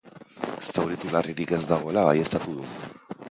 Zauritu 0.69 1.11
larririk 1.17 1.53
ez 1.59 1.61
dagoela 1.73 2.05
baieztatu 2.09 2.57
du. 2.57 2.69